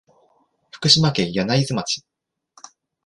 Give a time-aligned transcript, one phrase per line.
[0.71, 2.03] 福島県柳津町